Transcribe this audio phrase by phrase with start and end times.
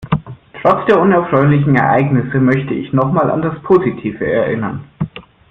[0.63, 4.83] Trotz der unerfreulichen Ereignisse möchte ich noch mal an das Positive erinnern.